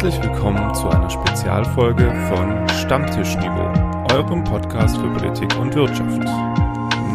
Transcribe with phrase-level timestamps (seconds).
[0.00, 3.66] Herzlich willkommen zu einer Spezialfolge von Stammtischniveau,
[4.12, 6.22] eurem Podcast für Politik und Wirtschaft.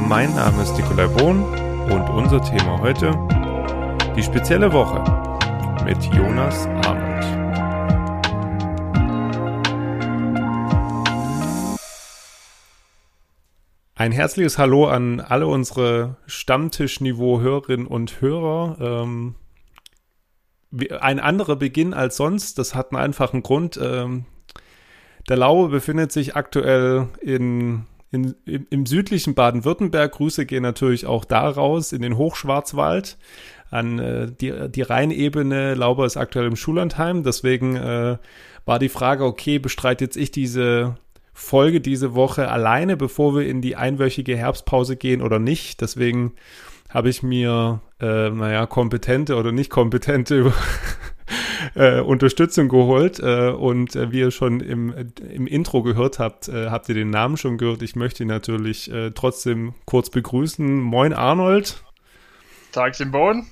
[0.10, 1.46] Mein Name ist Nikolai Bohn
[1.90, 3.18] und unser Thema heute
[4.18, 5.02] die spezielle Woche
[5.86, 7.24] mit Jonas Arnold.
[13.96, 18.76] Ein herzliches Hallo an alle unsere Stammtischniveau-Hörerinnen und Hörer.
[18.82, 19.36] Ähm,
[21.00, 22.58] ein anderer Beginn als sonst.
[22.58, 23.80] Das hat einen einfachen Grund.
[23.82, 24.26] Ähm,
[25.30, 30.12] der Laue befindet sich aktuell in, in, im, im südlichen Baden-Württemberg.
[30.12, 33.18] Grüße gehen natürlich auch da raus, in den Hochschwarzwald.
[33.70, 35.76] An äh, die, die Rheinebene.
[35.76, 37.24] Lauber ist aktuell im Schullandheim.
[37.24, 38.18] Deswegen äh,
[38.66, 40.96] war die Frage, okay, bestreite jetzt ich diese
[41.34, 45.82] Folge diese Woche alleine, bevor wir in die einwöchige Herbstpause gehen oder nicht.
[45.82, 46.34] Deswegen
[46.94, 50.54] habe ich mir, äh, naja, kompetente oder nicht kompetente
[51.76, 53.20] äh, Unterstützung geholt.
[53.20, 54.94] Äh, und äh, wie ihr schon im,
[55.28, 57.82] im Intro gehört habt, äh, habt ihr den Namen schon gehört.
[57.82, 60.82] Ich möchte ihn natürlich äh, trotzdem kurz begrüßen.
[60.82, 61.84] Moin Arnold.
[62.72, 63.48] Tag im Boden.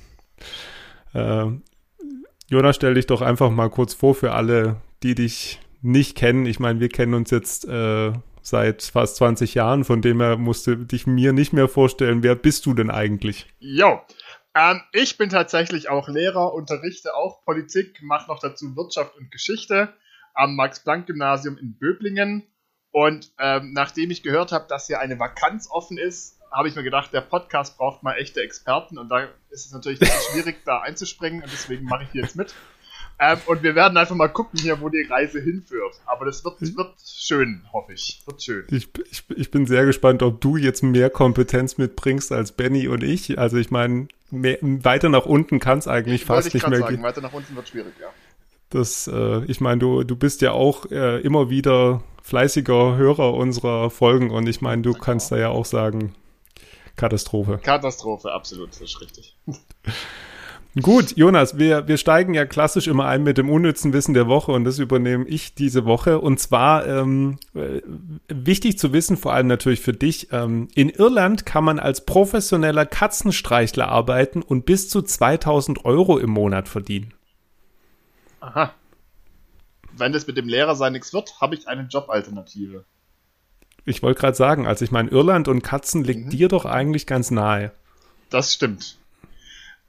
[1.14, 6.46] Jonas, stell dich doch einfach mal kurz vor für alle, die dich nicht kennen.
[6.46, 7.68] Ich meine, wir kennen uns jetzt
[8.42, 12.24] seit fast 20 Jahren, von dem her musste dich mir nicht mehr vorstellen.
[12.24, 13.48] Wer bist du denn eigentlich?
[13.60, 14.02] Jo,
[14.56, 19.94] ähm, ich bin tatsächlich auch Lehrer, unterrichte auch Politik, mache noch dazu Wirtschaft und Geschichte
[20.34, 22.44] am Max-Planck-Gymnasium in Böblingen.
[22.92, 26.84] Und ähm, nachdem ich gehört habe, dass hier eine Vakanz offen ist, habe ich mir
[26.84, 30.00] gedacht, der Podcast braucht mal echte Experten und da ist es natürlich
[30.32, 32.54] schwierig, da einzuspringen und deswegen mache ich hier jetzt mit.
[33.24, 36.02] Ähm, und wir werden einfach mal gucken hier, wo die Reise hinführt.
[36.08, 38.24] Aber das wird, wird schön, hoffe ich.
[38.26, 38.66] Wird schön.
[38.72, 43.04] Ich, ich, ich bin sehr gespannt, ob du jetzt mehr Kompetenz mitbringst als Benny und
[43.04, 43.38] ich.
[43.38, 47.04] Also ich meine, weiter nach unten kann es eigentlich fast ich nicht mehr sagen, gehen.
[47.04, 48.08] Weiter nach unten wird schwierig, ja.
[48.72, 53.92] Das, äh, ich meine, du, du bist ja auch äh, immer wieder fleißiger Hörer unserer
[53.92, 56.16] Folgen und ich meine, du Danke kannst da ja auch sagen,
[56.96, 57.60] Katastrophe.
[57.62, 59.36] Katastrophe, absolut, das ist richtig.
[60.80, 64.54] Gut, Jonas, wir, wir steigen ja klassisch immer ein mit dem unnützen Wissen der Woche
[64.54, 66.22] und das übernehme ich diese Woche.
[66.22, 67.82] Und zwar ähm, äh,
[68.30, 72.86] wichtig zu wissen, vor allem natürlich für dich, ähm, in Irland kann man als professioneller
[72.86, 77.14] Katzenstreichler arbeiten und bis zu 2000 Euro im Monat verdienen.
[78.40, 78.74] Aha.
[79.98, 82.86] Wenn das mit dem Lehrer sein nichts wird, habe ich eine Jobalternative.
[83.84, 86.30] Ich wollte gerade sagen, also ich meine, Irland und Katzen liegt mhm.
[86.30, 87.74] dir doch eigentlich ganz nahe.
[88.30, 89.01] Das stimmt.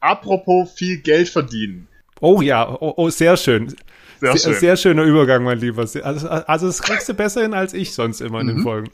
[0.03, 1.87] Apropos viel Geld verdienen.
[2.21, 3.75] Oh ja, oh, oh sehr schön.
[4.21, 5.83] Sehr, sehr, sehr, schöner Übergang, mein Lieber.
[5.83, 8.63] Also, also das kriegst du besser hin als ich sonst immer in den mhm.
[8.63, 8.91] Folgen.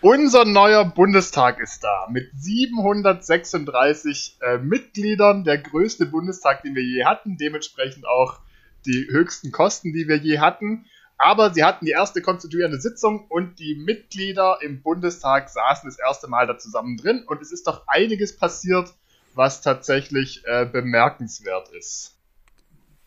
[0.00, 7.04] Unser neuer Bundestag ist da mit 736 äh, Mitgliedern, der größte Bundestag, den wir je
[7.04, 8.38] hatten, dementsprechend auch
[8.86, 10.86] die höchsten Kosten, die wir je hatten.
[11.18, 16.28] Aber sie hatten die erste konstituierende Sitzung und die Mitglieder im Bundestag saßen das erste
[16.28, 18.94] Mal da zusammen drin und es ist doch einiges passiert
[19.36, 22.16] was tatsächlich äh, bemerkenswert ist.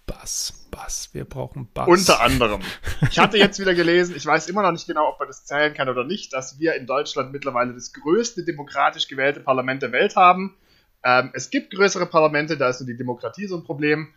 [0.05, 1.87] Bass, Bass, wir brauchen Bass.
[1.87, 2.61] Unter anderem.
[3.11, 5.73] Ich hatte jetzt wieder gelesen, ich weiß immer noch nicht genau, ob man das zählen
[5.73, 10.15] kann oder nicht, dass wir in Deutschland mittlerweile das größte demokratisch gewählte Parlament der Welt
[10.15, 10.55] haben.
[11.03, 14.13] Ähm, es gibt größere Parlamente, da ist so die Demokratie so ein Problem.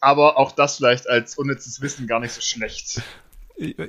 [0.00, 3.02] Aber auch das vielleicht als unnützes Wissen gar nicht so schlecht.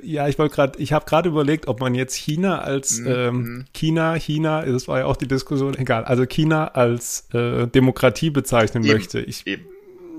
[0.02, 3.06] Ja, ich wollte gerade, ich habe gerade überlegt, ob man jetzt China als mhm.
[3.08, 3.64] ähm.
[3.72, 8.84] China, China, das war ja auch die Diskussion, egal, also China als äh, Demokratie bezeichnen
[8.84, 9.20] eben, möchte.
[9.20, 9.64] Ich, eben.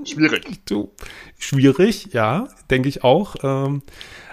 [0.04, 0.46] Schwierig.
[0.66, 0.92] Du,
[1.40, 3.36] schwierig, ja, denke ich auch.
[3.44, 3.82] Ähm,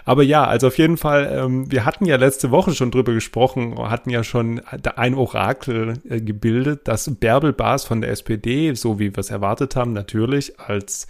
[0.05, 3.79] aber ja, also auf jeden Fall, ähm, wir hatten ja letzte Woche schon drüber gesprochen,
[3.79, 4.61] hatten ja schon
[4.97, 9.77] ein Orakel äh, gebildet, dass Bärbel Baas von der SPD, so wie wir es erwartet
[9.77, 11.07] haben, natürlich als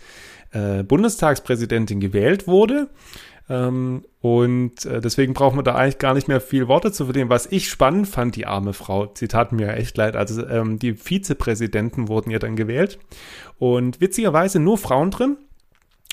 [0.53, 2.89] äh, Bundestagspräsidentin gewählt wurde.
[3.49, 7.29] Ähm, und äh, deswegen brauchen wir da eigentlich gar nicht mehr viel Worte zu verlieren.
[7.29, 10.17] Was ich spannend fand, die arme Frau, sie tat mir echt leid.
[10.17, 12.99] Also ähm, die Vizepräsidenten wurden ja dann gewählt.
[13.59, 15.37] Und witzigerweise nur Frauen drin.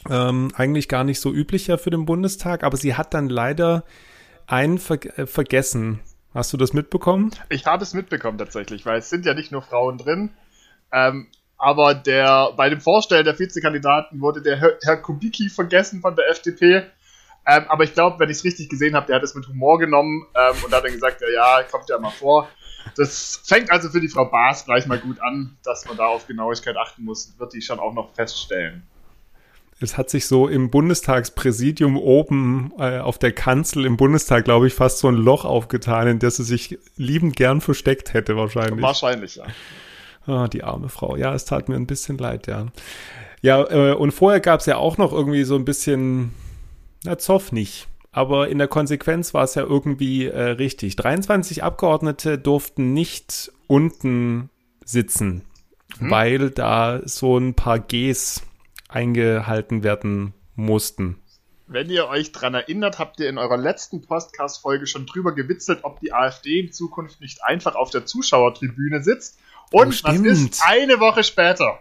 [0.10, 3.84] Ähm, eigentlich gar nicht so üblich ja für den Bundestag, aber sie hat dann leider
[4.48, 6.00] einen ver äh, vergessen.
[6.34, 7.32] Hast du das mitbekommen?
[7.50, 10.32] Ich habe es mitbekommen tatsächlich, weil es sind ja nicht nur Frauen drin.
[10.94, 11.28] Ähm,
[11.58, 16.84] aber der, bei dem Vorstellen der Vizekandidaten wurde der Herr Kubicki vergessen von der FDP.
[17.50, 19.80] Ähm, aber ich glaube, wenn ich es richtig gesehen habe, der hat es mit Humor
[19.80, 22.48] genommen ähm, und hat dann gesagt, ja, ja, kommt ja mal vor.
[22.96, 26.28] Das fängt also für die Frau Baas gleich mal gut an, dass man da auf
[26.28, 28.84] Genauigkeit achten muss, wird die schon auch noch feststellen.
[29.82, 34.74] Es hat sich so im Bundestagspräsidium oben äh, auf der Kanzel im Bundestag, glaube ich,
[34.74, 38.82] fast so ein Loch aufgetan, in das sie sich liebend gern versteckt hätte, wahrscheinlich.
[38.82, 39.46] Wahrscheinlich, ja.
[40.28, 41.16] Ah, die arme Frau.
[41.16, 42.68] Ja, es tat mir ein bisschen leid, ja.
[43.42, 46.34] Ja, äh, und vorher gab es ja auch noch irgendwie so ein bisschen
[47.04, 47.88] Na, Zoff nicht.
[48.12, 50.96] Aber in der Konsequenz war es ja irgendwie äh, richtig.
[50.96, 54.50] 23 Abgeordnete durften nicht unten
[54.84, 55.44] sitzen,
[56.00, 56.10] hm.
[56.10, 58.42] weil da so ein paar Gs
[58.88, 61.22] eingehalten werden mussten.
[61.68, 66.00] Wenn ihr euch dran erinnert, habt ihr in eurer letzten Podcast-Folge schon drüber gewitzelt, ob
[66.00, 69.38] die AfD in Zukunft nicht einfach auf der Zuschauertribüne sitzt.
[69.72, 71.78] Und oh, was ist eine Woche später?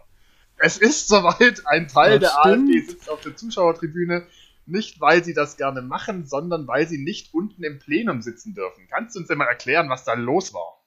[0.59, 2.69] Es ist soweit, ein Teil das der stimmt.
[2.69, 4.27] AfD sitzt auf der Zuschauertribüne.
[4.69, 8.87] Nicht, weil sie das gerne machen, sondern weil sie nicht unten im Plenum sitzen dürfen.
[8.91, 10.78] Kannst du uns denn mal erklären, was da los war?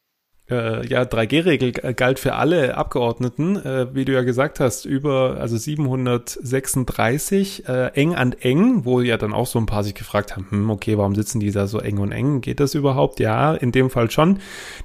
[0.50, 5.58] Äh, ja, 3G-Regel galt für alle Abgeordneten, äh, wie du ja gesagt hast, über also
[5.58, 10.48] 736 äh, eng an eng, wo ja dann auch so ein paar sich gefragt haben,
[10.50, 12.42] hm, okay, warum sitzen die da so eng und eng?
[12.42, 13.20] Geht das überhaupt?
[13.20, 14.40] Ja, in dem Fall schon.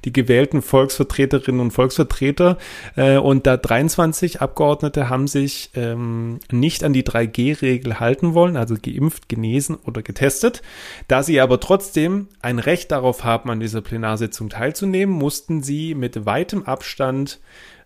[0.04, 2.58] Die gewählten Volksvertreterinnen und Volksvertreter
[2.94, 8.76] äh, und da 23 Abgeordnete haben sich ähm, nicht an die 3G-Regel halten wollen, also
[8.80, 10.62] geimpft, genesen oder getestet.
[11.08, 15.94] Da sie aber trotzdem ein Recht darauf haben, an dieser Plenarsitzung teilzunehmen, mussten mussten sie
[15.94, 17.40] mit weitem Abstand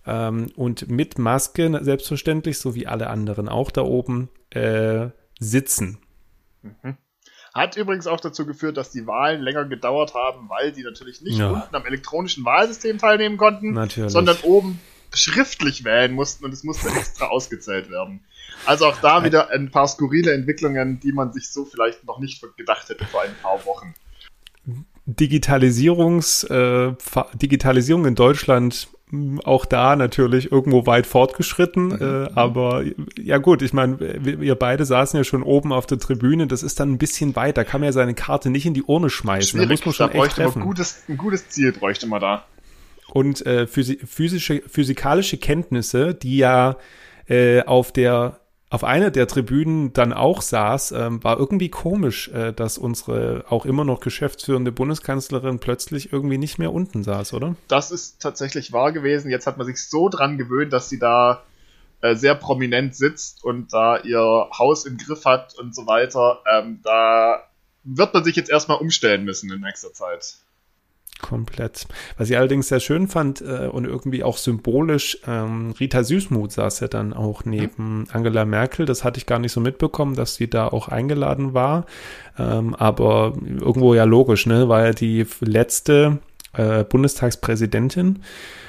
[0.06, 5.08] ähm, und mit Maske selbstverständlich, so wie alle anderen auch da oben, äh,
[5.38, 5.98] sitzen.
[6.62, 6.96] Mhm.
[7.54, 11.38] Hat übrigens auch dazu geführt, dass die Wahlen länger gedauert haben, weil die natürlich nicht
[11.38, 11.50] ja.
[11.50, 14.12] unten am elektronischen Wahlsystem teilnehmen konnten, natürlich.
[14.12, 14.80] sondern oben
[15.12, 18.24] schriftlich wählen mussten und es musste extra ausgezählt werden.
[18.66, 22.40] Also auch da wieder ein paar skurrile Entwicklungen, die man sich so vielleicht noch nicht
[22.56, 23.94] gedacht hätte vor ein paar Wochen.
[25.16, 26.92] Digitalisierungs, äh,
[27.34, 32.00] Digitalisierung in Deutschland hm, auch da natürlich irgendwo weit fortgeschritten, mhm.
[32.00, 32.84] äh, aber
[33.18, 36.80] ja gut, ich meine, wir beide saßen ja schon oben auf der Tribüne, das ist
[36.80, 39.58] dann ein bisschen weit, da kann man ja seine Karte nicht in die Urne schmeißen,
[39.58, 40.62] Schwierig, da muss man schon da echt treffen.
[40.62, 42.44] Gutes, ein gutes Ziel bräuchte man da.
[43.12, 46.76] Und äh, physische, physikalische Kenntnisse, die ja
[47.28, 48.39] äh, auf der
[48.70, 53.66] auf einer der Tribünen dann auch saß, ähm, war irgendwie komisch, äh, dass unsere auch
[53.66, 57.56] immer noch geschäftsführende Bundeskanzlerin plötzlich irgendwie nicht mehr unten saß, oder?
[57.66, 59.28] Das ist tatsächlich wahr gewesen.
[59.28, 61.42] Jetzt hat man sich so dran gewöhnt, dass sie da
[62.00, 64.20] äh, sehr prominent sitzt und da ihr
[64.56, 66.38] Haus im Griff hat und so weiter.
[66.50, 67.42] Ähm, da
[67.82, 70.36] wird man sich jetzt erstmal umstellen müssen in nächster Zeit.
[71.22, 71.86] Komplett.
[72.16, 76.80] Was ich allerdings sehr schön fand äh, und irgendwie auch symbolisch, ähm, Rita Süßmuth saß
[76.80, 78.06] ja dann auch neben mhm.
[78.12, 78.86] Angela Merkel.
[78.86, 81.86] Das hatte ich gar nicht so mitbekommen, dass sie da auch eingeladen war.
[82.38, 84.68] Ähm, aber irgendwo ja logisch, ne?
[84.68, 86.18] War ja die letzte
[86.52, 88.22] äh, Bundestagspräsidentin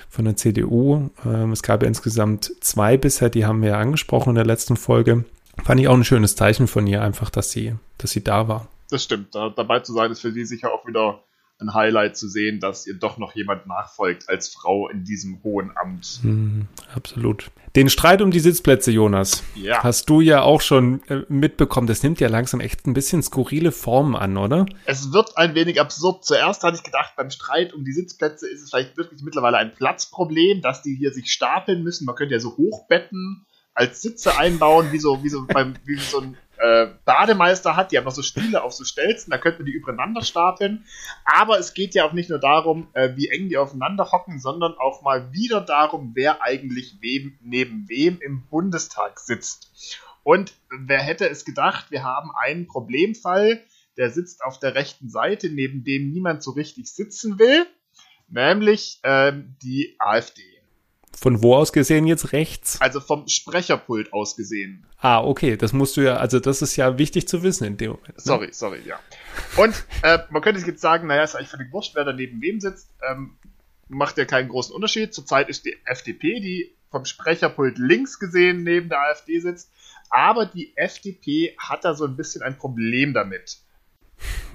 [0.09, 1.09] von der CDU.
[1.25, 4.75] Ähm, es gab ja insgesamt zwei bisher, die haben wir ja angesprochen in der letzten
[4.75, 5.23] Folge.
[5.63, 8.67] Fand ich auch ein schönes Zeichen von ihr, einfach, dass sie, dass sie da war.
[8.89, 9.33] Das stimmt.
[9.35, 11.19] Da, dabei zu sein, ist für sie sicher auch wieder
[11.61, 15.71] ein Highlight zu sehen, dass ihr doch noch jemand nachfolgt als Frau in diesem hohen
[15.75, 16.19] Amt.
[16.23, 16.61] Mm,
[16.93, 17.51] absolut.
[17.75, 19.81] Den Streit um die Sitzplätze, Jonas, ja.
[19.81, 21.87] hast du ja auch schon äh, mitbekommen.
[21.87, 24.65] Das nimmt ja langsam echt ein bisschen skurrile Formen an, oder?
[24.85, 26.25] Es wird ein wenig absurd.
[26.25, 29.73] Zuerst hatte ich gedacht, beim Streit um die Sitzplätze ist es vielleicht wirklich mittlerweile ein
[29.73, 32.05] Platzproblem, dass die hier sich stapeln müssen.
[32.05, 36.19] Man könnte ja so hochbetten als Sitze einbauen, wie so, wie so, beim, wie so
[36.19, 37.91] ein äh, Bademeister hat.
[37.91, 40.85] Die haben noch so Stühle auf so Stelzen, da könnte man die übereinander stapeln.
[41.25, 44.75] Aber es geht ja auch nicht nur darum, äh, wie eng die aufeinander hocken, sondern
[44.77, 49.99] auch mal wieder darum, wer eigentlich wem, neben wem im Bundestag sitzt.
[50.23, 53.63] Und wer hätte es gedacht, wir haben einen Problemfall,
[53.97, 57.65] der sitzt auf der rechten Seite, neben dem niemand so richtig sitzen will,
[58.27, 60.43] nämlich ähm, die AfD.
[61.17, 62.79] Von wo aus gesehen jetzt rechts?
[62.81, 64.85] Also vom Sprecherpult aus gesehen.
[64.97, 67.91] Ah, okay, das musst du ja, also das ist ja wichtig zu wissen in dem
[67.91, 68.07] Moment.
[68.07, 68.13] Ne?
[68.17, 68.99] Sorry, sorry, ja.
[69.57, 72.59] Und äh, man könnte jetzt sagen, naja, ist eigentlich völlig wurscht, wer da neben wem
[72.59, 72.89] sitzt.
[73.09, 73.37] Ähm,
[73.87, 75.13] macht ja keinen großen Unterschied.
[75.13, 79.71] Zurzeit ist die FDP, die vom Sprecherpult links gesehen neben der AfD sitzt.
[80.09, 83.59] Aber die FDP hat da so ein bisschen ein Problem damit.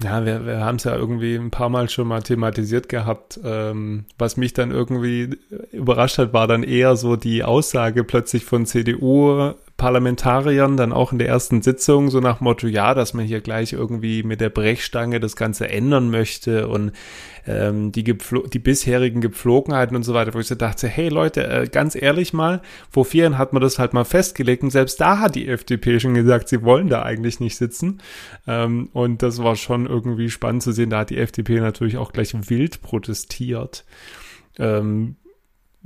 [0.03, 3.39] Ja, wir, wir haben es ja irgendwie ein paar Mal schon mal thematisiert gehabt.
[3.43, 5.37] Ähm, was mich dann irgendwie
[5.71, 11.19] überrascht hat, war dann eher so die Aussage plötzlich von CDU Parlamentariern dann auch in
[11.19, 15.19] der ersten Sitzung so nach Motto, ja, dass man hier gleich irgendwie mit der Brechstange
[15.19, 16.93] das Ganze ändern möchte und
[17.45, 21.67] ähm, die, die bisherigen Gepflogenheiten und so weiter, wo ich so dachte, hey Leute, äh,
[21.67, 25.19] ganz ehrlich mal, vor vier Jahren hat man das halt mal festgelegt und selbst da
[25.19, 28.01] hat die FDP schon gesagt, sie wollen da eigentlich nicht sitzen
[28.47, 32.13] ähm, und das war schon irgendwie spannend zu sehen, da hat die FDP natürlich auch
[32.13, 33.85] gleich wild protestiert.
[34.57, 35.17] Ähm,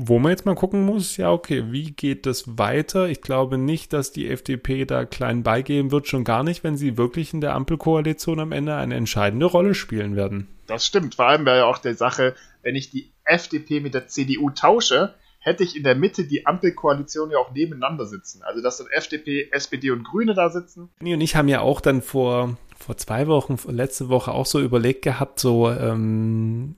[0.03, 3.07] wo man jetzt mal gucken muss, ja, okay, wie geht das weiter?
[3.07, 6.97] Ich glaube nicht, dass die FDP da klein beigeben wird, schon gar nicht, wenn sie
[6.97, 10.47] wirklich in der Ampelkoalition am Ende eine entscheidende Rolle spielen werden.
[10.65, 11.15] Das stimmt.
[11.15, 15.13] Vor allem wäre ja auch der Sache, wenn ich die FDP mit der CDU tausche,
[15.37, 18.41] hätte ich in der Mitte die Ampelkoalition ja auch nebeneinander sitzen.
[18.43, 20.89] Also dass dann FDP, SPD und Grüne da sitzen.
[20.99, 24.59] Nee, und ich haben ja auch dann vor, vor zwei Wochen, letzte Woche auch so
[24.59, 26.75] überlegt gehabt, so, ähm,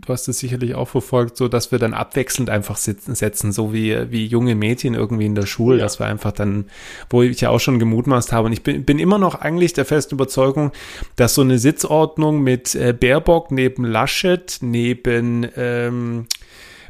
[0.00, 3.72] du hast es sicherlich auch verfolgt, so dass wir dann abwechselnd einfach sitzen, setzen, so
[3.72, 5.84] wie, wie junge Mädchen irgendwie in der Schule, ja.
[5.84, 6.66] dass wir einfach dann,
[7.10, 9.84] wo ich ja auch schon gemutmaßt habe, und ich bin, bin immer noch eigentlich der
[9.84, 10.72] festen Überzeugung,
[11.16, 16.26] dass so eine Sitzordnung mit äh, Baerbock neben Laschet, neben ähm,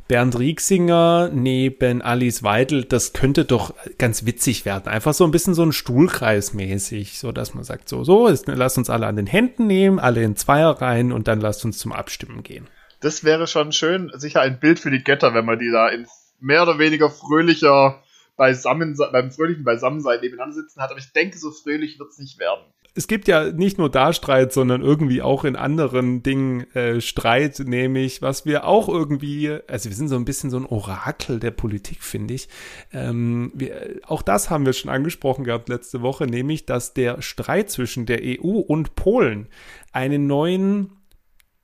[0.08, 4.88] Bernd Rieksinger neben Alice Weidel, das könnte doch ganz witzig werden.
[4.88, 8.46] Einfach so ein bisschen so ein Stuhlkreis mäßig, so dass man sagt, so, so, jetzt,
[8.48, 11.76] lasst uns alle an den Händen nehmen, alle in Zweier rein und dann lasst uns
[11.76, 12.68] zum Abstimmen gehen.
[13.00, 16.06] Das wäre schon schön, sicher ein Bild für die Götter, wenn man die da in
[16.40, 18.02] mehr oder weniger fröhlicher
[18.36, 20.90] beisammen, beim fröhlichen Beisammensein nebeneinander sitzen hat.
[20.90, 22.64] Aber ich denke, so fröhlich wird es nicht werden
[22.98, 27.60] es gibt ja nicht nur da Streit, sondern irgendwie auch in anderen Dingen äh, Streit,
[27.60, 31.52] nämlich was wir auch irgendwie, also wir sind so ein bisschen so ein Orakel der
[31.52, 32.48] Politik, finde ich.
[32.92, 37.70] Ähm, wir, auch das haben wir schon angesprochen gehabt letzte Woche, nämlich, dass der Streit
[37.70, 39.46] zwischen der EU und Polen
[39.92, 40.90] einen neuen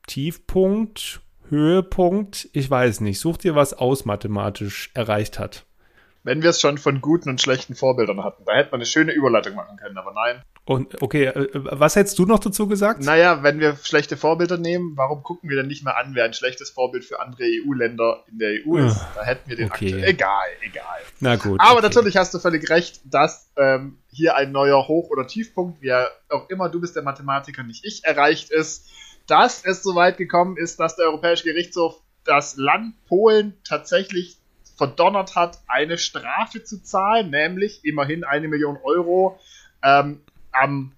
[0.06, 1.20] Tiefpunkt,
[1.54, 5.64] Höhepunkt, ich weiß nicht, such dir was aus mathematisch erreicht hat.
[6.23, 9.12] Wenn wir es schon von guten und schlechten Vorbildern hatten, da hätte man eine schöne
[9.12, 10.42] Überleitung machen können, aber nein.
[10.64, 13.02] Und okay, äh, was hättest du noch dazu gesagt?
[13.02, 16.32] Naja, wenn wir schlechte Vorbilder nehmen, warum gucken wir denn nicht mal an, wer ein
[16.32, 19.04] schlechtes Vorbild für andere EU-Länder in der EU ist?
[19.14, 19.88] Da hätten wir den okay.
[19.88, 20.08] aktuell.
[20.08, 21.00] Egal, egal.
[21.20, 21.61] Na gut.
[21.61, 21.82] Aber okay.
[21.82, 26.49] natürlich hast du völlig recht, dass ähm, hier ein neuer Hoch- oder Tiefpunkt, wie auch
[26.49, 28.88] immer, du bist der Mathematiker, nicht ich, erreicht ist,
[29.26, 34.38] dass es so weit gekommen ist, dass der Europäische Gerichtshof das Land Polen tatsächlich
[34.76, 39.38] verdonnert hat, eine Strafe zu zahlen, nämlich immerhin eine Million Euro
[39.83, 40.21] ähm,
[40.52, 40.93] am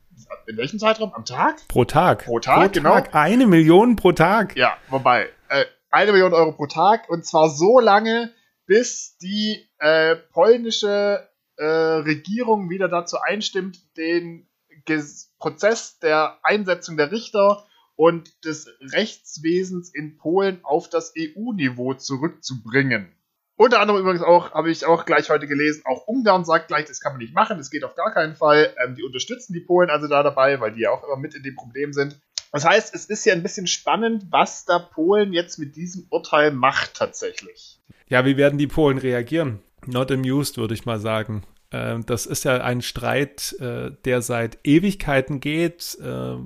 [0.47, 1.13] in welchem Zeitraum?
[1.13, 1.69] Am Tag?
[1.69, 2.25] Pro Tag.
[2.25, 2.95] Pro Tag, pro genau.
[2.95, 3.15] Tag.
[3.15, 4.57] Eine Million pro Tag.
[4.57, 8.33] Ja, wobei, äh, eine Million Euro pro Tag und zwar so lange,
[8.67, 14.49] bis die äh, polnische äh, Regierung wieder dazu einstimmt, den
[14.85, 23.13] Ges Prozess der Einsetzung der Richter und des Rechtswesens in Polen auf das EU-Niveau zurückzubringen.
[23.59, 27.01] Unter anderem übrigens auch, habe ich auch gleich heute gelesen, auch Ungarn sagt gleich, das
[27.01, 28.75] kann man nicht machen, das geht auf gar keinen Fall.
[28.85, 31.43] Ähm, die unterstützen die Polen also da dabei, weil die ja auch immer mit in
[31.43, 32.21] dem Problem sind.
[32.53, 36.53] Das heißt, es ist ja ein bisschen spannend, was da Polen jetzt mit diesem Urteil
[36.53, 37.81] macht tatsächlich.
[38.09, 39.61] Ja, wie werden die Polen reagieren?
[39.87, 41.43] Not amused, würde ich mal sagen.
[41.73, 46.37] Ähm, das ist ja ein Streit, äh, der seit Ewigkeiten geht äh,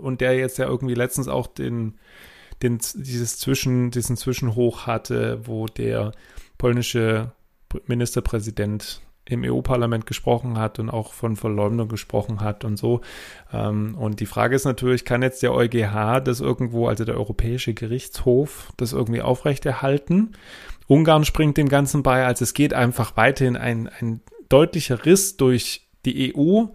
[0.00, 1.98] und der jetzt ja irgendwie letztens auch den,
[2.62, 6.12] den, dieses Zwischen, diesen Zwischenhoch hatte, wo der
[6.58, 7.32] polnische
[7.86, 9.00] Ministerpräsident
[9.30, 13.00] im EU-Parlament gesprochen hat und auch von Verleumdung gesprochen hat und so.
[13.52, 17.72] Ähm, und die Frage ist natürlich, kann jetzt der EuGH das irgendwo, also der Europäische
[17.72, 20.32] Gerichtshof, das irgendwie aufrechterhalten?
[20.88, 25.88] Ungarn springt dem Ganzen bei, also es geht einfach weiterhin ein, ein deutlicher Riss durch
[26.04, 26.66] die EU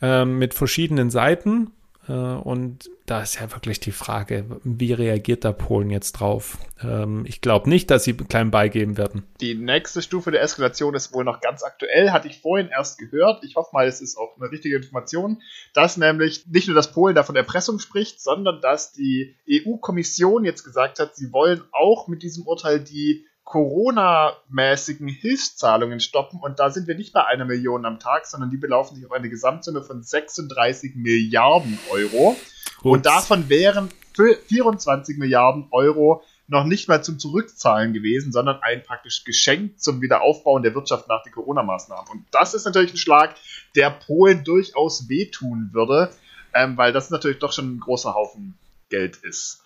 [0.00, 1.72] äh, mit verschiedenen Seiten.
[2.08, 6.58] Äh, und da ist ja wirklich die Frage, wie reagiert da Polen jetzt drauf?
[6.82, 9.24] Ähm, ich glaube nicht, dass sie klein beigeben werden.
[9.40, 13.44] Die nächste Stufe der Eskalation ist wohl noch ganz aktuell, hatte ich vorhin erst gehört.
[13.44, 15.42] Ich hoffe mal, es ist auch eine richtige Information,
[15.74, 20.64] dass nämlich nicht nur das Polen da von Erpressung spricht, sondern dass die EU-Kommission jetzt
[20.64, 26.86] gesagt hat, sie wollen auch mit diesem Urteil die Corona-mäßigen Hilfszahlungen stoppen und da sind
[26.86, 30.02] wir nicht bei einer Million am Tag, sondern die belaufen sich auf eine Gesamtsumme von
[30.02, 32.32] 36 Milliarden Euro.
[32.32, 32.82] Ups.
[32.82, 39.24] Und davon wären 24 Milliarden Euro noch nicht mal zum Zurückzahlen gewesen, sondern ein praktisch
[39.24, 42.10] Geschenk zum Wiederaufbauen der Wirtschaft nach den Corona-Maßnahmen.
[42.10, 43.34] Und das ist natürlich ein Schlag,
[43.76, 46.10] der Polen durchaus wehtun würde,
[46.52, 48.58] ähm, weil das natürlich doch schon ein großer Haufen
[48.90, 49.62] Geld ist.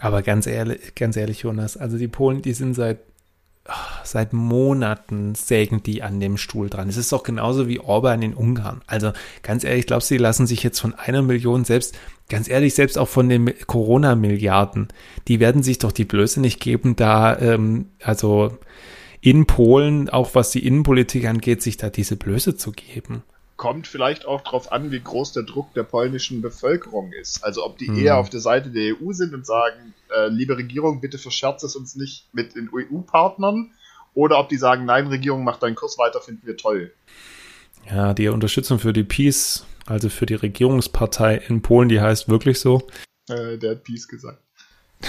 [0.00, 2.98] Aber ganz ehrlich, ganz ehrlich, Jonas, also die Polen, die sind seit
[4.02, 6.88] seit Monaten sägen die an dem Stuhl dran.
[6.88, 8.82] Es ist doch genauso wie Orban in Ungarn.
[8.86, 11.96] Also ganz ehrlich, glaubst du, die lassen sich jetzt von einer Million selbst,
[12.28, 14.88] ganz ehrlich, selbst auch von den Corona-Milliarden,
[15.28, 18.58] die werden sich doch die Blöße nicht geben, da, ähm, also
[19.22, 23.22] in Polen, auch was die Innenpolitik angeht, sich da diese Blöße zu geben
[23.56, 27.44] kommt vielleicht auch darauf an, wie groß der Druck der polnischen Bevölkerung ist.
[27.44, 27.98] Also ob die hm.
[27.98, 31.76] eher auf der Seite der EU sind und sagen, äh, liebe Regierung, bitte verscherzt es
[31.76, 33.72] uns nicht mit den EU-Partnern,
[34.14, 36.92] oder ob die sagen, nein, Regierung, mach deinen Kurs weiter, finden wir toll.
[37.90, 42.60] Ja, die Unterstützung für die Peace, also für die Regierungspartei in Polen, die heißt wirklich
[42.60, 42.86] so.
[43.28, 44.40] Äh, der hat Peace gesagt.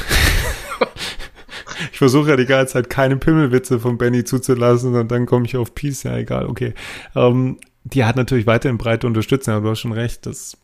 [1.91, 5.55] ich versuche ja die ganze Zeit keine Pimmelwitze von Benny zuzulassen und dann komme ich
[5.55, 6.73] auf Peace, ja egal, okay.
[7.15, 10.57] Ähm, die hat natürlich weiterhin breite Unterstützung, aber du hast schon recht, das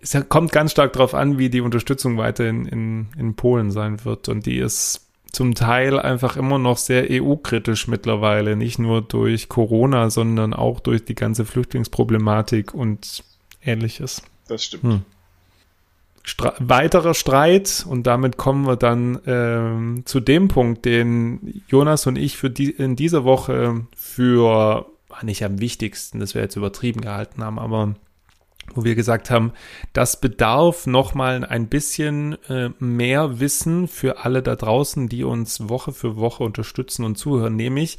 [0.00, 4.28] es kommt ganz stark darauf an, wie die Unterstützung weiter in, in, Polen sein wird.
[4.28, 10.10] Und die ist, zum Teil einfach immer noch sehr EU-kritisch mittlerweile, nicht nur durch Corona,
[10.10, 13.22] sondern auch durch die ganze Flüchtlingsproblematik und
[13.64, 14.22] ähnliches.
[14.48, 14.82] Das stimmt.
[14.82, 15.02] Hm.
[16.24, 22.16] Stre weiterer Streit und damit kommen wir dann ähm, zu dem Punkt, den Jonas und
[22.16, 24.86] ich für die, in dieser Woche für
[25.22, 27.94] nicht am wichtigsten, das wäre jetzt übertrieben gehalten haben, aber
[28.74, 29.52] wo wir gesagt haben,
[29.92, 35.92] das bedarf nochmal ein bisschen äh, mehr Wissen für alle da draußen, die uns Woche
[35.92, 37.98] für Woche unterstützen und zuhören, nämlich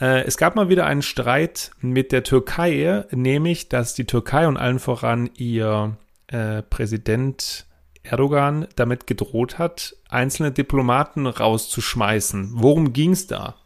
[0.00, 4.56] äh, es gab mal wieder einen Streit mit der Türkei, nämlich dass die Türkei und
[4.56, 5.96] allen voran ihr
[6.28, 7.66] äh, Präsident
[8.02, 12.52] Erdogan damit gedroht hat, einzelne Diplomaten rauszuschmeißen.
[12.54, 13.56] Worum ging es da?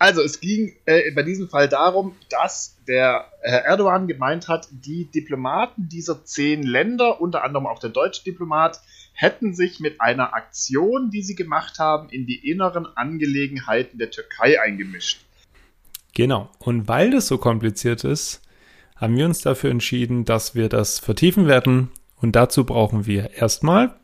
[0.00, 5.04] Also es ging äh, bei diesem Fall darum, dass der Herr Erdogan gemeint hat, die
[5.04, 8.80] Diplomaten dieser zehn Länder, unter anderem auch der deutsche Diplomat,
[9.12, 14.58] hätten sich mit einer Aktion, die sie gemacht haben, in die inneren Angelegenheiten der Türkei
[14.58, 15.20] eingemischt.
[16.14, 16.48] Genau.
[16.58, 18.40] Und weil das so kompliziert ist,
[18.96, 21.90] haben wir uns dafür entschieden, dass wir das vertiefen werden.
[22.16, 24.00] Und dazu brauchen wir erstmal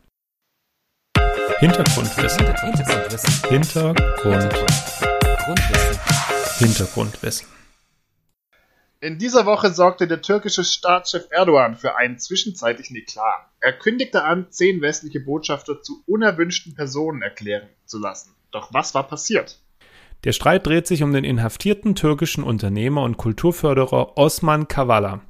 [1.58, 2.44] Hintergrundwissen.
[2.44, 3.48] Hintergrundwissen.
[3.48, 4.95] Hintergrundwissen.
[5.46, 6.58] Hintergrundwissen.
[6.58, 7.46] Hintergrundwissen.
[9.00, 13.46] In dieser Woche sorgte der türkische Staatschef Erdogan für einen zwischenzeitlichen Eklat.
[13.60, 18.34] Er kündigte an, zehn westliche Botschafter zu unerwünschten Personen erklären zu lassen.
[18.50, 19.60] Doch was war passiert?
[20.24, 25.20] Der Streit dreht sich um den inhaftierten türkischen Unternehmer und Kulturförderer Osman Kavala.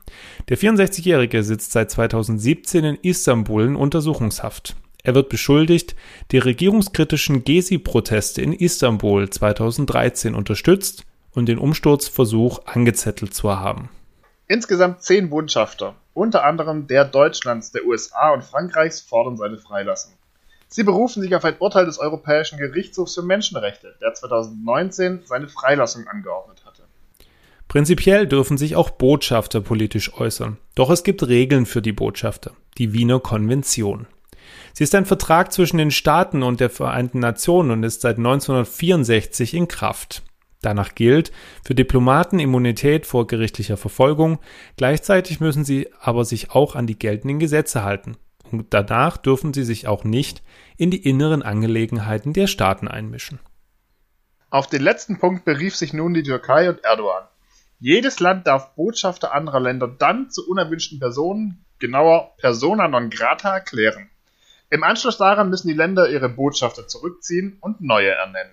[0.49, 4.77] Der 64-Jährige sitzt seit 2017 in Istanbul in Untersuchungshaft.
[5.07, 5.95] Er wird beschuldigt,
[6.33, 13.89] die regierungskritischen Gezi-Proteste in Istanbul 2013 unterstützt und den Umsturzversuch angezettelt zu haben.
[14.49, 20.13] Insgesamt zehn Botschafter, unter anderem der Deutschlands, der USA und Frankreichs, fordern seine Freilassung.
[20.67, 26.09] Sie berufen sich auf ein Urteil des Europäischen Gerichtshofs für Menschenrechte, der 2019 seine Freilassung
[26.09, 26.83] angeordnet hatte.
[27.69, 30.59] Prinzipiell dürfen sich auch Botschafter politisch äußern.
[30.75, 34.09] Doch es gibt Regeln für die Botschafter, die Wiener Konvention.
[34.77, 39.55] Sie ist ein Vertrag zwischen den Staaten und der Vereinten Nationen und ist seit 1964
[39.55, 40.23] in Kraft.
[40.61, 41.33] Danach gilt
[41.65, 44.39] für Diplomaten Immunität vor gerichtlicher Verfolgung,
[44.77, 48.19] gleichzeitig müssen sie aber sich auch an die geltenden Gesetze halten.
[48.53, 50.43] Und danach dürfen sie sich auch nicht
[50.77, 53.39] in die inneren Angelegenheiten der Staaten einmischen.
[54.51, 57.25] Auf den letzten Punkt berief sich nun die Türkei und Erdogan.
[57.79, 64.11] Jedes Land darf Botschafter anderer Länder dann zu unerwünschten Personen, genauer persona non grata, erklären.
[64.71, 68.51] Im Anschluss daran müssen die Länder ihre Botschafter zurückziehen und neue ernennen.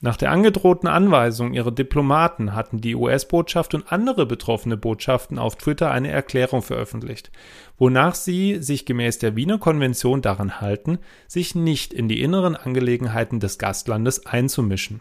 [0.00, 5.90] Nach der angedrohten Anweisung ihrer Diplomaten hatten die US-Botschaft und andere betroffene Botschaften auf Twitter
[5.90, 7.30] eine Erklärung veröffentlicht,
[7.78, 13.40] wonach sie sich gemäß der Wiener Konvention daran halten, sich nicht in die inneren Angelegenheiten
[13.40, 15.00] des Gastlandes einzumischen.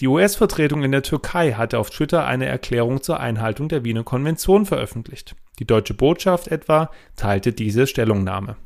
[0.00, 4.66] Die US-Vertretung in der Türkei hatte auf Twitter eine Erklärung zur Einhaltung der Wiener Konvention
[4.66, 5.34] veröffentlicht.
[5.58, 8.56] Die deutsche Botschaft etwa teilte diese Stellungnahme.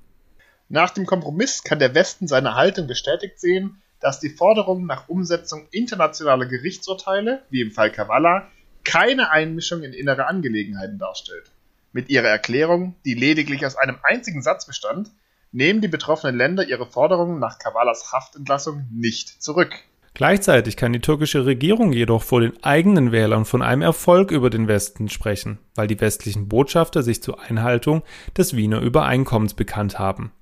[0.70, 5.66] Nach dem Kompromiss kann der Westen seine Haltung bestätigt sehen, dass die Forderung nach Umsetzung
[5.70, 8.48] internationaler Gerichtsurteile, wie im Fall Kavala,
[8.84, 11.50] keine Einmischung in innere Angelegenheiten darstellt.
[11.92, 15.10] Mit ihrer Erklärung, die lediglich aus einem einzigen Satz bestand,
[15.52, 19.72] nehmen die betroffenen Länder ihre Forderungen nach Kavalas Haftentlassung nicht zurück.
[20.12, 24.68] Gleichzeitig kann die türkische Regierung jedoch vor den eigenen Wählern von einem Erfolg über den
[24.68, 28.02] Westen sprechen, weil die westlichen Botschafter sich zur Einhaltung
[28.36, 30.32] des Wiener Übereinkommens bekannt haben.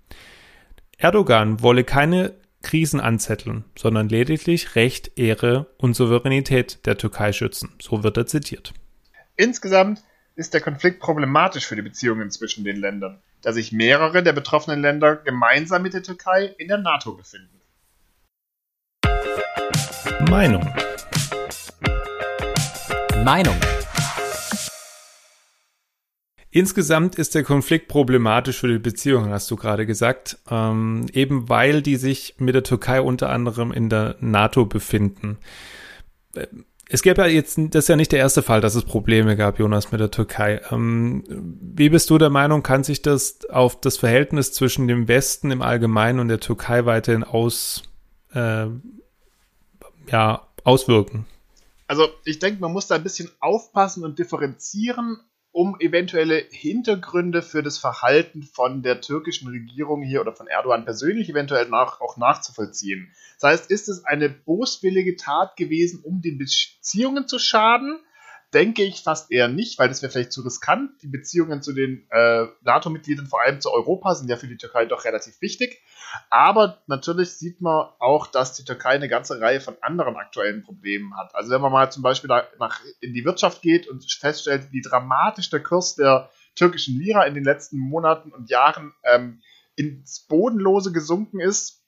[0.99, 7.75] Erdogan wolle keine Krisen anzetteln, sondern lediglich Recht, Ehre und Souveränität der Türkei schützen.
[7.81, 8.73] So wird er zitiert.
[9.37, 10.03] Insgesamt
[10.37, 14.81] ist der Konflikt problematisch für die Beziehungen zwischen den Ländern, da sich mehrere der betroffenen
[14.81, 17.61] Länder gemeinsam mit der Türkei in der NATO befinden.
[20.31, 20.67] Meinung.
[23.23, 23.57] Meinung.
[26.57, 31.83] Insgesamt ist der Konflikt problematisch für die Beziehung, hast du gerade gesagt, ähm, eben weil
[31.83, 35.37] die sich mit der Türkei unter anderem in der NATO befinden.
[36.35, 36.47] Äh,
[36.89, 39.59] es gäbe ja jetzt, das ist ja nicht der erste Fall, dass es Probleme gab,
[39.59, 40.63] Jonas, mit der Türkei.
[40.71, 45.51] Ähm, wie bist du der Meinung, kann sich das auf das Verhältnis zwischen dem Westen
[45.51, 47.83] im Allgemeinen und der Türkei weiterhin aus,
[48.33, 48.69] äh,
[50.11, 51.27] ja, auswirken?
[51.87, 55.21] Also ich denke, man muss da ein bisschen aufpassen und differenzieren,
[55.57, 61.31] um eventuelle Hintergründe für das Verhalten von der türkischen Regierung hier oder von Erdogan persönlich
[61.31, 63.11] eventuell nach, auch nachzuvollziehen.
[63.41, 67.99] Das heißt, ist es eine boswillige Tat gewesen, um den Beziehungen zu schaden?
[68.55, 71.03] Denke ich fast eher nicht, weil das wäre vielleicht zu riskant.
[71.03, 74.87] Die Beziehungen zu den äh, NATO-Mitgliedern, vor allem zu Europa, sind ja für die Türkei
[74.87, 75.83] doch relativ wichtig.
[76.31, 81.17] Aber natürlich sieht man auch, dass die Türkei eine ganze Reihe von anderen aktuellen Problemen
[81.17, 81.35] hat.
[81.35, 85.51] Also wenn man mal zum Beispiel nach, in die Wirtschaft geht und feststellt, wie dramatisch
[85.51, 89.43] der Kurs der türkischen Lira in den letzten Monaten und Jahren ähm,
[89.75, 91.83] ins Bodenlose gesunken ist,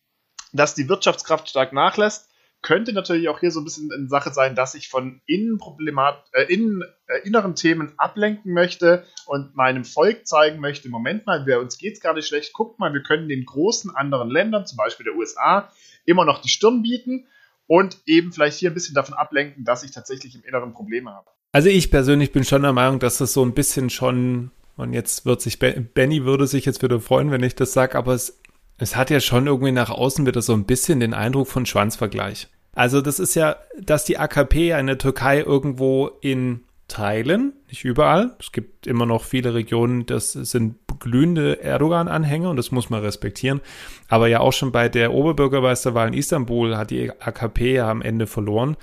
[0.53, 2.28] dass die Wirtschaftskraft stark nachlässt,
[2.63, 6.53] könnte natürlich auch hier so ein bisschen eine Sache sein, dass ich von Innenproblemat, äh,
[6.53, 11.79] innen, äh, inneren Themen ablenken möchte und meinem Volk zeigen möchte, Moment mal, wir, uns
[11.83, 15.15] es gar nicht schlecht, guckt mal, wir können den großen anderen Ländern, zum Beispiel der
[15.15, 15.71] USA,
[16.05, 17.27] immer noch die Stirn bieten
[17.67, 21.31] und eben vielleicht hier ein bisschen davon ablenken, dass ich tatsächlich im Inneren Probleme habe.
[21.53, 25.27] Also ich persönlich bin schon der Meinung, dass das so ein bisschen schon, und jetzt
[25.27, 28.41] wird sich, Benny würde sich jetzt wieder freuen, wenn ich das sage, aber es
[28.79, 32.49] es hat ja schon irgendwie nach außen wieder so ein bisschen den Eindruck von Schwanzvergleich.
[32.75, 38.35] Also das ist ja, dass die AKP eine Türkei irgendwo in Teilen, nicht überall.
[38.41, 43.61] Es gibt immer noch viele Regionen, das sind glühende Erdogan-Anhänger und das muss man respektieren.
[44.09, 48.27] Aber ja auch schon bei der Oberbürgermeisterwahl in Istanbul hat die AKP ja am Ende
[48.27, 48.77] verloren.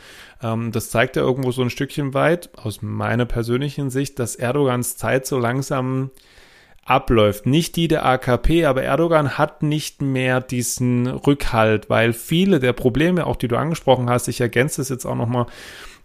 [0.44, 4.98] Ähm, das zeigt ja irgendwo so ein Stückchen weit, aus meiner persönlichen Sicht, dass Erdogans
[4.98, 6.12] Zeit so langsam
[6.86, 7.48] abläuft.
[7.48, 13.26] Nicht die der AKP, aber Erdogan hat nicht mehr diesen Rückhalt, weil viele der Probleme,
[13.26, 15.48] auch die du angesprochen hast, ich ergänze es jetzt auch nochmal,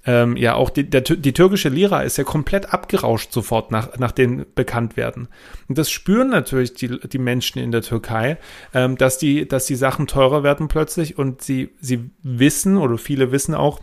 [0.07, 4.13] ähm, ja, auch die, der, die türkische Lira ist ja komplett abgerauscht sofort nach, nach
[4.13, 5.29] den Bekanntwerden.
[5.69, 8.39] Und das spüren natürlich die, die Menschen in der Türkei,
[8.73, 13.31] ähm, dass die, dass die Sachen teurer werden plötzlich und sie, sie wissen oder viele
[13.31, 13.81] wissen auch,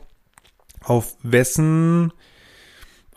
[0.84, 2.12] auf wessen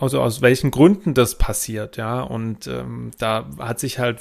[0.00, 2.22] also aus welchen Gründen das passiert, ja.
[2.22, 4.20] Und ähm, da hat sich halt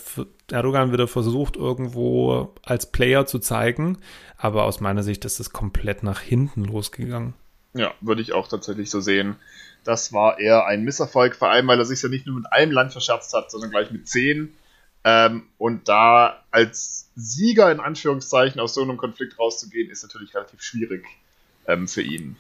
[0.52, 3.98] Erdogan wieder versucht, irgendwo als Player zu zeigen.
[4.38, 7.34] Aber aus meiner Sicht ist es komplett nach hinten losgegangen.
[7.74, 9.38] Ja, würde ich auch tatsächlich so sehen.
[9.84, 12.72] Das war eher ein Misserfolg, vor allem, weil er sich ja nicht nur mit einem
[12.72, 14.54] Land verscherzt hat, sondern gleich mit zehn.
[15.06, 20.62] Ähm, und da als Sieger in Anführungszeichen aus so einem Konflikt rauszugehen, ist natürlich relativ
[20.62, 21.06] schwierig
[21.68, 22.36] ähm, für ihn.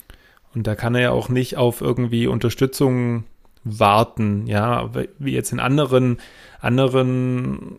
[0.55, 3.25] Und da kann er ja auch nicht auf irgendwie Unterstützung
[3.63, 6.17] warten, ja, wie jetzt in anderen,
[6.59, 7.77] anderen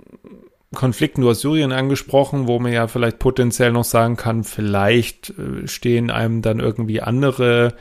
[0.74, 5.66] Konflikten, du hast Syrien angesprochen, wo man ja vielleicht potenziell noch sagen kann, vielleicht äh,
[5.66, 7.74] stehen einem dann irgendwie andere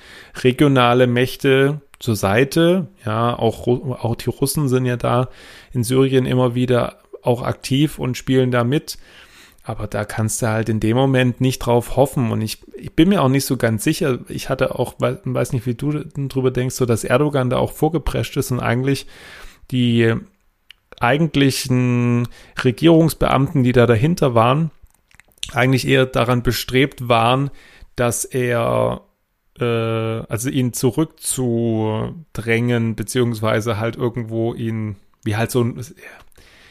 [0.44, 2.88] regionale Mächte zur Seite.
[3.06, 5.30] Ja, auch, auch die Russen sind ja da
[5.72, 8.98] in Syrien immer wieder auch aktiv und spielen da mit.
[9.70, 12.32] Aber da kannst du halt in dem Moment nicht drauf hoffen.
[12.32, 14.18] Und ich, ich bin mir auch nicht so ganz sicher.
[14.28, 18.36] Ich hatte auch, weiß nicht, wie du drüber denkst, so dass Erdogan da auch vorgeprescht
[18.38, 19.06] ist und eigentlich
[19.70, 20.16] die
[21.00, 22.28] eigentlichen
[22.64, 24.72] Regierungsbeamten, die da dahinter waren,
[25.54, 27.52] eigentlich eher daran bestrebt waren,
[27.96, 29.02] dass er
[29.60, 35.80] äh, also ihn zurückzudrängen, beziehungsweise halt irgendwo ihn, wie halt so ein,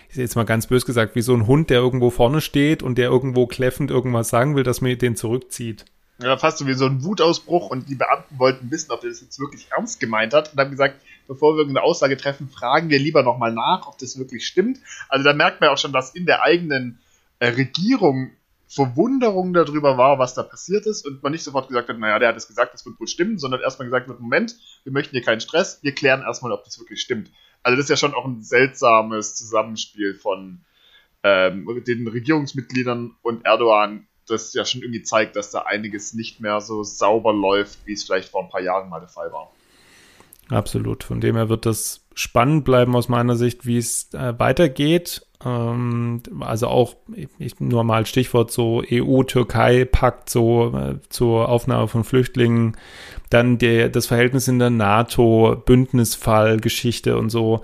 [0.08, 2.96] ich jetzt mal ganz bös gesagt, wie so ein Hund, der irgendwo vorne steht und
[2.96, 5.84] der irgendwo kläffend irgendwas sagen will, dass man den zurückzieht.
[6.20, 9.20] Ja, fast so wie so ein Wutausbruch und die Beamten wollten wissen, ob er das
[9.20, 12.98] jetzt wirklich ernst gemeint hat und haben gesagt, bevor wir irgendeine Aussage treffen, fragen wir
[12.98, 14.80] lieber nochmal nach, ob das wirklich stimmt.
[15.08, 16.98] Also da merkt man auch schon, dass in der eigenen
[17.38, 18.30] äh, Regierung
[18.68, 22.28] Verwunderung darüber war, was da passiert ist und man nicht sofort gesagt hat, naja, der
[22.28, 25.22] hat es gesagt, das wird wohl stimmen, sondern erstmal gesagt wird, Moment, wir möchten hier
[25.24, 27.30] keinen Stress, wir klären erstmal, ob das wirklich stimmt.
[27.68, 30.60] Also das ist ja schon auch ein seltsames Zusammenspiel von
[31.22, 36.62] ähm, den Regierungsmitgliedern und Erdogan, das ja schon irgendwie zeigt, dass da einiges nicht mehr
[36.62, 39.52] so sauber läuft, wie es vielleicht vor ein paar Jahren mal der Fall war.
[40.48, 41.04] Absolut.
[41.04, 45.26] Von dem her wird das spannend bleiben aus meiner Sicht, wie es äh, weitergeht.
[45.44, 52.76] Ähm, also auch, ich, nur mal Stichwort so EU-Türkei-Pakt so äh, zur Aufnahme von Flüchtlingen,
[53.30, 57.60] dann der, das Verhältnis in der NATO, Bündnisfall, Geschichte und so,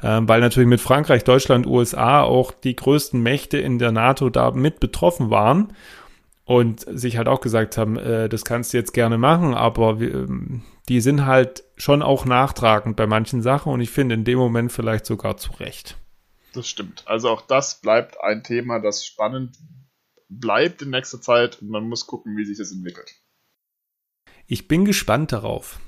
[0.00, 4.50] äh, weil natürlich mit Frankreich, Deutschland, USA auch die größten Mächte in der NATO da
[4.52, 5.74] mit betroffen waren
[6.46, 10.14] und sich halt auch gesagt haben, äh, das kannst du jetzt gerne machen, aber wir,
[10.14, 14.38] ähm, die sind halt schon auch nachtragend bei manchen Sachen und ich finde in dem
[14.38, 15.98] Moment vielleicht sogar zu Recht.
[16.52, 17.06] Das stimmt.
[17.06, 19.56] Also auch das bleibt ein Thema, das spannend
[20.28, 23.10] bleibt in nächster Zeit und man muss gucken, wie sich das entwickelt.
[24.46, 25.78] Ich bin gespannt darauf.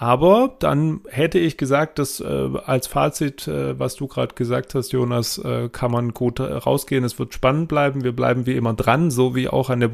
[0.00, 4.92] Aber dann hätte ich gesagt, dass äh, als Fazit, äh, was du gerade gesagt hast,
[4.92, 7.02] Jonas, äh, kann man gut äh, rausgehen.
[7.02, 8.04] Es wird spannend bleiben.
[8.04, 9.88] Wir bleiben wie immer dran, so wie auch an der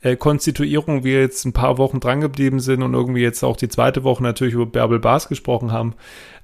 [0.00, 4.22] Bundestagskonstituierung wir jetzt ein paar Wochen drangeblieben sind und irgendwie jetzt auch die zweite Woche
[4.22, 5.94] natürlich über Bärbel Bas gesprochen haben,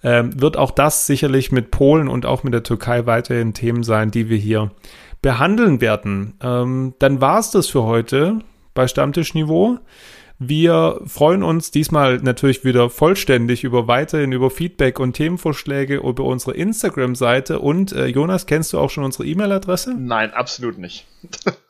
[0.03, 4.11] ähm, wird auch das sicherlich mit Polen und auch mit der Türkei weiterhin Themen sein,
[4.11, 4.73] die wir hier
[5.23, 6.35] behandeln werden.
[6.43, 8.41] Ähm, dann war es das für heute
[8.75, 9.79] bei Stammtischniveau.
[10.41, 16.55] Wir freuen uns diesmal natürlich wieder vollständig über weiterhin über Feedback und Themenvorschläge über unsere
[16.55, 17.61] Instagram-Seite.
[17.61, 19.95] Und äh, Jonas, kennst du auch schon unsere E-Mail-Adresse?
[19.97, 21.07] Nein, absolut nicht.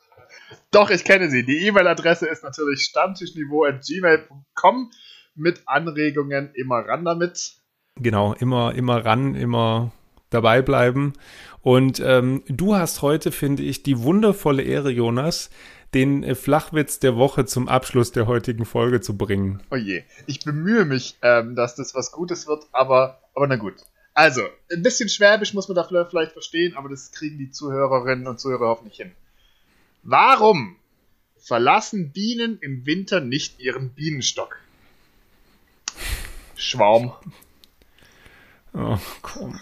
[0.71, 1.43] Doch, ich kenne sie.
[1.43, 4.91] Die E-Mail-Adresse ist natürlich stammtischniveau.gmail.com
[5.35, 7.57] mit Anregungen immer ran damit.
[7.97, 9.91] Genau, immer, immer ran, immer
[10.29, 11.13] dabei bleiben.
[11.61, 15.49] Und ähm, du hast heute, finde ich, die wundervolle Ehre, Jonas,
[15.93, 19.63] den äh, Flachwitz der Woche zum Abschluss der heutigen Folge zu bringen.
[19.71, 23.75] Oh je, ich bemühe mich, ähm, dass das was Gutes wird, aber, aber na gut.
[24.13, 28.39] Also, ein bisschen Schwäbisch muss man da vielleicht verstehen, aber das kriegen die Zuhörerinnen und
[28.39, 29.11] Zuhörer hoffentlich hin.
[30.07, 30.75] Warum
[31.35, 34.59] verlassen Bienen im Winter nicht ihren Bienenstock?
[36.55, 37.13] Schwarm.
[38.75, 39.59] Oh, komm.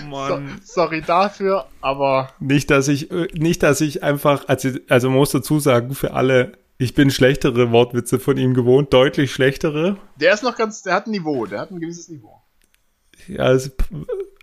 [0.00, 0.62] oh Mann.
[0.64, 2.32] So, sorry dafür, aber.
[2.40, 6.52] Nicht, dass ich, äh, nicht, dass ich einfach, also, also muss dazu sagen, für alle,
[6.78, 9.98] ich bin schlechtere Wortwitze von ihm gewohnt, deutlich schlechtere.
[10.16, 12.40] Der ist noch ganz, der hat ein Niveau, der hat ein gewisses Niveau.
[13.28, 13.68] Ja, also,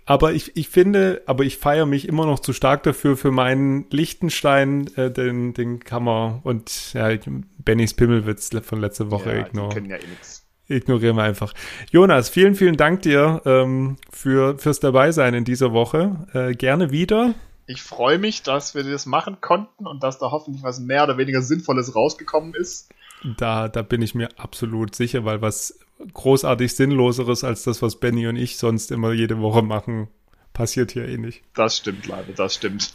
[0.08, 3.84] aber ich, ich finde, aber ich feiere mich immer noch zu stark dafür, für meinen
[3.90, 7.10] Lichtenstein, äh, den, den Kammer und ja,
[7.58, 10.46] Bennys Pimmelwitz von letzter Woche ja, können ja eh nichts.
[10.66, 11.52] Ignorieren wir einfach.
[11.90, 16.26] Jonas, vielen, vielen Dank dir ähm, für, fürs Dabeisein in dieser Woche.
[16.32, 17.34] Äh, gerne wieder.
[17.66, 21.18] Ich freue mich, dass wir das machen konnten und dass da hoffentlich was mehr oder
[21.18, 22.88] weniger Sinnvolles rausgekommen ist.
[23.36, 25.78] Da, da bin ich mir absolut sicher, weil was
[26.14, 30.08] großartig Sinnloseres als das, was Benny und ich sonst immer jede Woche machen,
[30.52, 31.42] passiert hier eh nicht.
[31.54, 32.92] Das stimmt leider, das stimmt.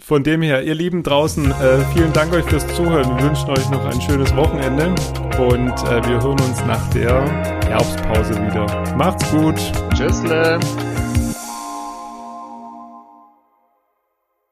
[0.00, 3.16] Von dem her, ihr Lieben draußen, äh, vielen Dank euch fürs Zuhören.
[3.16, 4.88] Wir wünschen euch noch ein schönes Wochenende
[5.38, 7.22] und äh, wir hören uns nach der
[7.66, 8.96] Herbstpause wieder.
[8.96, 9.56] Macht's gut.
[9.94, 10.58] Tschüssle.